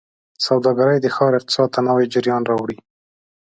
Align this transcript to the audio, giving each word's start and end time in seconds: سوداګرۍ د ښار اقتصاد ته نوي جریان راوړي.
سوداګرۍ 0.45 0.97
د 1.01 1.07
ښار 1.15 1.33
اقتصاد 1.39 1.69
ته 1.75 1.79
نوي 1.87 2.05
جریان 2.13 2.41
راوړي. 2.49 2.77